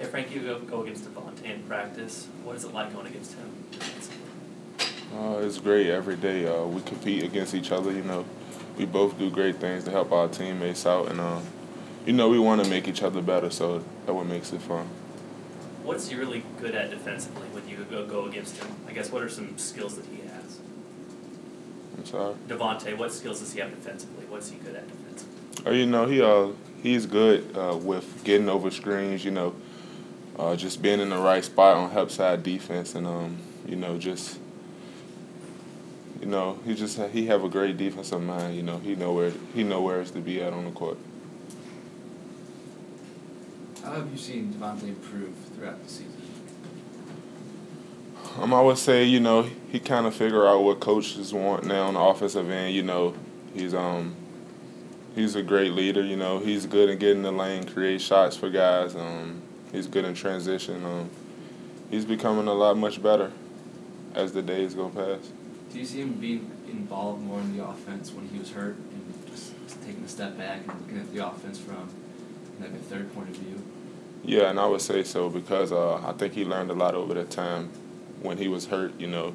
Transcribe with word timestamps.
Yeah, 0.00 0.06
Frank, 0.06 0.34
you 0.34 0.40
go, 0.40 0.58
go 0.60 0.82
against 0.82 1.04
Devonté 1.04 1.44
in 1.44 1.62
practice. 1.64 2.26
What 2.42 2.56
is 2.56 2.64
it 2.64 2.72
like 2.72 2.92
going 2.94 3.06
against 3.06 3.34
him? 3.34 3.52
Uh, 5.14 5.40
it's 5.40 5.58
great 5.58 5.88
every 5.88 6.16
day. 6.16 6.46
Uh, 6.46 6.64
we 6.64 6.80
compete 6.80 7.22
against 7.22 7.54
each 7.54 7.70
other. 7.70 7.92
You 7.92 8.02
know, 8.02 8.24
we 8.78 8.86
both 8.86 9.18
do 9.18 9.28
great 9.30 9.56
things 9.56 9.84
to 9.84 9.90
help 9.90 10.10
our 10.10 10.28
teammates 10.28 10.86
out, 10.86 11.10
and 11.10 11.20
uh, 11.20 11.40
you 12.06 12.14
know 12.14 12.30
we 12.30 12.38
want 12.38 12.64
to 12.64 12.70
make 12.70 12.88
each 12.88 13.02
other 13.02 13.20
better. 13.20 13.50
So 13.50 13.84
that 14.06 14.14
what 14.14 14.24
makes 14.26 14.54
it 14.54 14.62
fun. 14.62 14.88
What's 15.82 16.08
he 16.08 16.16
really 16.16 16.44
good 16.60 16.74
at 16.74 16.90
defensively 16.90 17.48
when 17.48 17.68
you 17.68 17.84
go, 17.90 18.06
go 18.06 18.24
against 18.24 18.56
him? 18.56 18.68
I 18.88 18.92
guess 18.92 19.10
what 19.12 19.22
are 19.22 19.28
some 19.28 19.58
skills 19.58 19.96
that 19.96 20.06
he 20.06 20.22
has? 20.22 20.60
I'm 21.98 22.06
sorry. 22.06 22.34
Devonté, 22.48 22.96
what 22.96 23.12
skills 23.12 23.40
does 23.40 23.52
he 23.52 23.60
have 23.60 23.70
defensively? 23.70 24.24
What's 24.26 24.50
he 24.50 24.56
good 24.58 24.76
at 24.76 24.86
defensively? 24.88 25.66
Oh, 25.66 25.72
you 25.72 25.84
know 25.84 26.06
he 26.06 26.22
uh 26.22 26.48
he's 26.82 27.04
good 27.04 27.54
uh, 27.54 27.76
with 27.76 28.24
getting 28.24 28.48
over 28.48 28.70
screens. 28.70 29.24
You 29.24 29.32
know, 29.32 29.54
uh, 30.40 30.56
just 30.56 30.80
being 30.80 31.00
in 31.00 31.10
the 31.10 31.18
right 31.18 31.44
spot 31.44 31.76
on 31.76 31.90
help 31.90 32.10
side 32.10 32.42
defense, 32.42 32.94
and 32.94 33.06
um 33.06 33.36
you 33.66 33.76
know 33.76 33.98
just 33.98 34.38
you 36.20 36.26
know 36.26 36.58
he 36.64 36.74
just 36.74 36.98
he 37.10 37.26
have 37.26 37.44
a 37.44 37.48
great 37.48 37.76
defensive 37.76 38.22
mind. 38.22 38.56
You 38.56 38.62
know 38.62 38.78
he 38.78 38.94
know 38.94 39.12
where 39.12 39.32
he 39.54 39.62
know 39.62 39.82
where 39.82 40.00
it's 40.00 40.10
to 40.12 40.20
be 40.20 40.42
at 40.42 40.52
on 40.52 40.64
the 40.64 40.70
court. 40.70 40.96
How 43.84 43.92
have 43.92 44.10
you 44.10 44.16
seen 44.16 44.52
Devonté 44.52 44.88
improve 44.88 45.34
throughout 45.54 45.82
the 45.82 45.88
season? 45.88 46.12
Um, 48.38 48.54
I 48.54 48.62
would 48.62 48.78
say 48.78 49.04
you 49.04 49.20
know 49.20 49.42
he 49.70 49.78
kind 49.78 50.06
of 50.06 50.14
figure 50.14 50.46
out 50.46 50.62
what 50.62 50.80
coaches 50.80 51.34
want 51.34 51.64
now 51.64 51.88
on 51.88 51.94
the 51.94 52.00
offensive 52.00 52.48
end. 52.48 52.74
You 52.74 52.82
know 52.82 53.14
he's 53.52 53.74
um 53.74 54.16
he's 55.14 55.34
a 55.36 55.42
great 55.42 55.72
leader. 55.72 56.02
You 56.02 56.16
know 56.16 56.38
he's 56.38 56.64
good 56.64 56.88
at 56.88 56.98
getting 56.98 57.24
the 57.24 57.32
lane, 57.32 57.64
create 57.64 58.00
shots 58.00 58.36
for 58.38 58.48
guys. 58.48 58.96
Um, 58.96 59.42
he's 59.72 59.86
good 59.86 60.04
in 60.04 60.14
transition. 60.14 60.84
Um, 60.84 61.10
he's 61.90 62.04
becoming 62.04 62.46
a 62.46 62.54
lot 62.54 62.76
much 62.76 63.02
better 63.02 63.32
as 64.14 64.32
the 64.32 64.42
days 64.42 64.74
go 64.74 64.88
past. 64.88 65.32
Do 65.72 65.78
you 65.78 65.84
see 65.84 66.00
him 66.00 66.14
being 66.14 66.50
involved 66.68 67.22
more 67.22 67.40
in 67.40 67.56
the 67.56 67.64
offense 67.64 68.12
when 68.12 68.28
he 68.28 68.38
was 68.38 68.50
hurt 68.50 68.76
and 68.76 69.26
just 69.26 69.52
taking 69.84 70.02
a 70.04 70.08
step 70.08 70.36
back 70.36 70.60
and 70.66 70.80
looking 70.80 70.98
at 70.98 71.12
the 71.12 71.26
offense 71.26 71.58
from 71.58 71.88
like 72.60 72.70
a 72.70 72.74
third 72.74 73.12
point 73.14 73.28
of 73.30 73.36
view? 73.36 73.62
Yeah, 74.24 74.50
and 74.50 74.60
I 74.60 74.66
would 74.66 74.80
say 74.80 75.04
so 75.04 75.30
because 75.30 75.72
uh, 75.72 75.96
I 76.06 76.12
think 76.12 76.34
he 76.34 76.44
learned 76.44 76.70
a 76.70 76.74
lot 76.74 76.94
over 76.94 77.14
that 77.14 77.30
time 77.30 77.70
when 78.20 78.36
he 78.36 78.48
was 78.48 78.66
hurt. 78.66 78.98
You 79.00 79.06
know, 79.06 79.34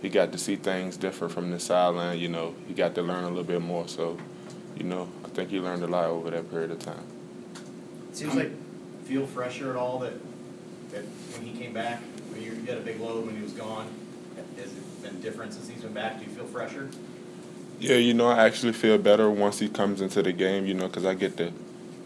he 0.00 0.08
got 0.08 0.32
to 0.32 0.38
see 0.38 0.56
things 0.56 0.96
different 0.96 1.34
from 1.34 1.50
the 1.50 1.58
sideline. 1.60 2.18
You 2.18 2.28
know, 2.28 2.54
he 2.66 2.74
got 2.74 2.94
to 2.94 3.02
learn 3.02 3.24
a 3.24 3.28
little 3.28 3.44
bit 3.44 3.60
more. 3.60 3.88
So, 3.88 4.16
you 4.76 4.84
know, 4.84 5.08
I 5.24 5.28
think 5.28 5.50
he 5.50 5.60
learned 5.60 5.82
a 5.82 5.86
lot 5.86 6.04
over 6.06 6.30
that 6.30 6.50
period 6.50 6.70
of 6.70 6.78
time. 6.78 7.04
Seems 8.12 8.34
like 8.34 8.52
feel 9.06 9.26
fresher 9.26 9.70
at 9.70 9.76
all 9.76 10.00
that, 10.00 10.14
that 10.90 11.02
when 11.32 11.46
he 11.46 11.58
came 11.58 11.72
back, 11.72 12.00
when 12.30 12.42
you 12.42 12.54
had 12.66 12.78
a 12.78 12.80
big 12.80 13.00
load 13.00 13.24
when 13.24 13.36
he 13.36 13.42
was 13.42 13.52
gone, 13.52 13.88
has 14.56 14.72
it 14.72 15.02
been 15.02 15.20
different 15.20 15.52
since 15.52 15.68
he's 15.68 15.82
been 15.82 15.92
back? 15.92 16.18
Do 16.18 16.24
you 16.24 16.30
feel 16.30 16.46
fresher? 16.46 16.90
Yeah, 17.78 17.96
you 17.96 18.14
know, 18.14 18.28
I 18.28 18.44
actually 18.44 18.72
feel 18.72 18.98
better 18.98 19.30
once 19.30 19.58
he 19.58 19.68
comes 19.68 20.00
into 20.00 20.22
the 20.22 20.32
game. 20.32 20.66
You 20.66 20.74
know, 20.74 20.86
because 20.86 21.04
I 21.04 21.14
get 21.14 21.36
to 21.36 21.52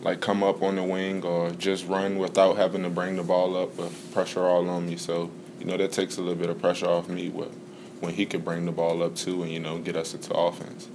like 0.03 0.21
come 0.21 0.43
up 0.43 0.63
on 0.63 0.77
the 0.77 0.83
wing 0.83 1.25
or 1.25 1.51
just 1.53 1.87
run 1.87 2.19
without 2.19 2.57
having 2.57 2.83
to 2.83 2.91
bring 2.91 3.17
the 3.17 3.23
ball 3.23 3.57
up 3.57 3.77
with 3.77 4.13
pressure 4.13 4.45
all 4.45 4.69
on 4.69 4.87
me. 4.87 4.97
So, 4.97 5.31
you 5.59 5.67
know, 5.67 5.77
that 5.77 5.93
takes 5.93 6.17
a 6.17 6.21
little 6.21 6.37
bit 6.37 6.51
of 6.51 6.61
pressure 6.61 6.87
off 6.87 7.09
me 7.09 7.29
with, 7.29 7.55
when 8.01 8.15
he 8.15 8.27
could 8.27 8.45
bring 8.45 8.65
the 8.67 8.73
ball 8.73 9.03
up 9.03 9.15
too 9.15 9.43
and, 9.43 9.53
you 9.53 9.61
know, 9.61 9.79
get 9.79 9.97
us 9.97 10.15
into 10.15 10.33
offense. 10.35 10.89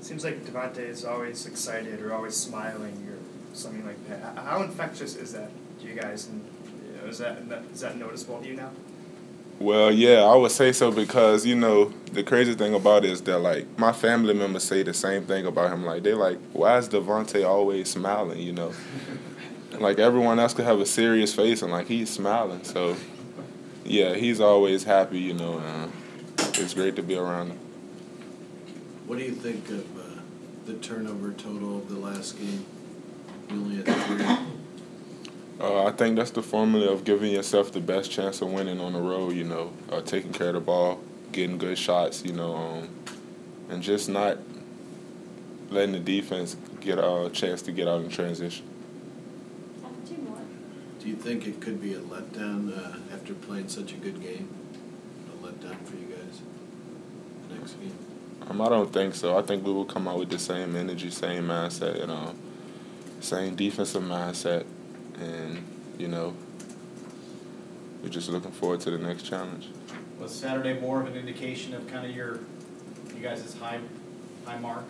Seems 0.00 0.24
like 0.24 0.44
Devonté 0.44 0.80
is 0.80 1.04
always 1.04 1.46
excited 1.46 2.00
or 2.02 2.14
always 2.14 2.36
smiling 2.36 3.06
or 3.10 3.56
something 3.56 3.84
like 3.84 4.08
that. 4.08 4.17
H- 4.17 4.17
How 4.36 4.62
infectious 4.62 5.16
is 5.16 5.32
that 5.32 5.50
to 5.80 5.86
you 5.86 5.94
guys? 5.94 6.28
And 6.28 6.44
you 6.86 7.00
know, 7.00 7.08
is 7.08 7.18
that 7.18 7.38
is 7.72 7.80
that 7.80 7.96
noticeable 7.96 8.40
to 8.40 8.48
you 8.48 8.54
now? 8.54 8.70
Well, 9.60 9.90
yeah, 9.90 10.22
I 10.22 10.36
would 10.36 10.52
say 10.52 10.70
so 10.70 10.92
because 10.92 11.44
you 11.44 11.56
know 11.56 11.92
the 12.12 12.22
crazy 12.22 12.54
thing 12.54 12.74
about 12.74 13.04
it 13.04 13.10
is 13.10 13.22
that 13.22 13.38
like 13.38 13.66
my 13.76 13.92
family 13.92 14.32
members 14.32 14.62
say 14.62 14.84
the 14.84 14.94
same 14.94 15.24
thing 15.24 15.46
about 15.46 15.72
him. 15.72 15.84
Like 15.84 16.04
they 16.04 16.14
like, 16.14 16.38
why 16.52 16.78
is 16.78 16.88
Devonté 16.88 17.46
always 17.46 17.90
smiling? 17.90 18.38
You 18.40 18.52
know, 18.52 18.72
like 19.80 19.98
everyone 19.98 20.38
else 20.38 20.54
could 20.54 20.64
have 20.64 20.80
a 20.80 20.86
serious 20.86 21.34
face 21.34 21.62
and 21.62 21.72
like 21.72 21.88
he's 21.88 22.08
smiling. 22.08 22.62
So, 22.62 22.96
yeah, 23.84 24.14
he's 24.14 24.40
always 24.40 24.84
happy. 24.84 25.18
You 25.18 25.34
know, 25.34 25.58
uh, 25.58 25.88
it's 26.38 26.74
great 26.74 26.94
to 26.94 27.02
be 27.02 27.16
around 27.16 27.48
him. 27.48 27.58
What 29.08 29.18
do 29.18 29.24
you 29.24 29.32
think 29.32 29.68
of 29.70 29.98
uh, 29.98 30.20
the 30.66 30.74
turnover 30.74 31.32
total 31.32 31.78
of 31.78 31.88
the 31.88 31.98
last 31.98 32.38
game? 32.38 32.64
You 33.50 33.56
only 33.56 33.76
had 33.76 33.86
three. 33.86 34.24
Uh, 35.60 35.86
I 35.86 35.90
think 35.90 36.16
that's 36.16 36.30
the 36.30 36.42
formula 36.42 36.92
of 36.92 37.04
giving 37.04 37.32
yourself 37.32 37.72
the 37.72 37.80
best 37.80 38.10
chance 38.10 38.40
of 38.40 38.52
winning 38.52 38.80
on 38.80 38.92
the 38.92 39.00
road. 39.00 39.34
You 39.34 39.44
know, 39.44 39.72
uh, 39.90 40.00
taking 40.02 40.32
care 40.32 40.48
of 40.48 40.54
the 40.54 40.60
ball, 40.60 41.00
getting 41.32 41.58
good 41.58 41.76
shots. 41.76 42.24
You 42.24 42.32
know, 42.32 42.54
um, 42.54 42.88
and 43.68 43.82
just 43.82 44.08
not 44.08 44.38
letting 45.70 45.92
the 45.92 46.00
defense 46.00 46.56
get 46.80 46.98
a 46.98 47.30
chance 47.32 47.62
to 47.62 47.72
get 47.72 47.88
out 47.88 48.02
in 48.02 48.08
transition. 48.08 48.64
Do 51.00 51.08
you 51.08 51.16
think 51.16 51.46
it 51.46 51.60
could 51.60 51.80
be 51.80 51.94
a 51.94 52.00
letdown 52.00 52.76
uh, 52.76 53.14
after 53.14 53.32
playing 53.32 53.68
such 53.68 53.92
a 53.92 53.96
good 53.96 54.20
game? 54.20 54.48
A 55.32 55.46
letdown 55.46 55.82
for 55.84 55.96
you 55.96 56.06
guys 56.06 56.42
next 57.50 57.72
game? 57.74 57.96
Um, 58.48 58.60
I 58.60 58.68
don't 58.68 58.92
think 58.92 59.14
so. 59.14 59.36
I 59.36 59.42
think 59.42 59.64
we 59.64 59.72
will 59.72 59.84
come 59.84 60.08
out 60.08 60.18
with 60.18 60.30
the 60.30 60.38
same 60.38 60.76
energy, 60.76 61.10
same 61.10 61.44
mindset, 61.48 62.02
and 62.02 62.10
um, 62.10 62.38
same 63.20 63.54
defensive 63.56 64.02
mindset, 64.02 64.64
and 65.18 65.64
you 65.98 66.08
know, 66.08 66.34
we're 68.02 68.08
just 68.08 68.28
looking 68.28 68.52
forward 68.52 68.80
to 68.80 68.90
the 68.90 68.98
next 68.98 69.22
challenge. 69.22 69.68
Was 70.20 70.34
Saturday 70.34 70.80
more 70.80 71.00
of 71.00 71.06
an 71.06 71.16
indication 71.16 71.74
of 71.74 71.86
kind 71.88 72.06
of 72.06 72.14
your, 72.14 72.40
you 73.14 73.22
guys' 73.22 73.54
high, 73.58 73.80
high 74.44 74.58
mark? 74.58 74.84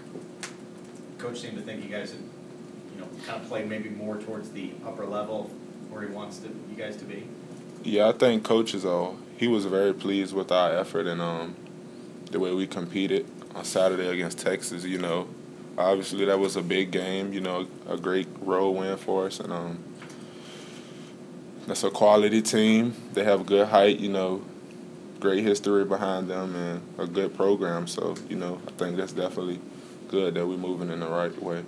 Coach 1.19 1.41
seemed 1.41 1.57
to 1.57 1.63
think 1.63 1.83
you 1.83 1.91
guys 1.91 2.13
had, 2.13 2.21
you 2.95 3.01
know, 3.01 3.09
kind 3.27 3.43
of 3.43 3.49
played 3.49 3.69
maybe 3.69 3.91
more 3.91 4.17
towards 4.19 4.51
the 4.51 4.71
upper 4.87 5.05
level 5.05 5.51
where 5.91 6.03
he 6.03 6.09
wants 6.09 6.39
to, 6.39 6.49
you 6.49 6.77
guys 6.77 6.97
to 6.97 7.05
be. 7.05 7.27
Yeah, 7.83 8.09
I 8.09 8.13
think 8.13 8.45
coach 8.45 8.75
is 8.75 8.85
all. 8.85 9.17
He 9.37 9.49
was 9.49 9.65
very 9.65 9.93
pleased 9.95 10.35
with 10.35 10.51
our 10.53 10.73
effort 10.73 11.07
and 11.07 11.21
um, 11.21 11.57
the 12.31 12.39
way 12.39 12.53
we 12.53 12.67
competed 12.67 13.27
on 13.55 13.65
Saturday 13.65 14.09
against 14.09 14.39
Texas. 14.39 14.85
You 14.85 14.99
know, 14.99 15.29
obviously 15.79 16.25
that 16.27 16.39
was 16.39 16.57
a 16.57 16.63
big 16.63 16.91
game. 16.91 17.33
You 17.33 17.41
know, 17.41 17.67
a 17.89 17.97
great 17.97 18.29
road 18.41 18.73
win 18.73 18.97
for 18.97 19.27
us, 19.27 19.41
and 19.41 19.53
um, 19.53 19.79
that's 21.67 21.85
a 21.85 21.91
quality 21.91 22.43
team. 22.43 22.95
They 23.15 23.25
have 23.25 23.47
good 23.47 23.69
height. 23.69 23.99
You 23.99 24.11
know, 24.11 24.43
great 25.21 25.45
history 25.45 25.85
behind 25.85 26.29
them 26.29 26.55
and 26.55 26.83
a 26.99 27.07
good 27.07 27.35
program. 27.35 27.87
So 27.87 28.15
you 28.29 28.37
know, 28.37 28.61
I 28.67 28.71
think 28.73 28.97
that's 28.97 29.13
definitely 29.13 29.61
good 30.09 30.35
that 30.35 30.47
we're 30.47 30.57
moving 30.57 30.91
in 30.91 31.01
the 31.01 31.09
right 31.09 31.43
way. 31.43 31.63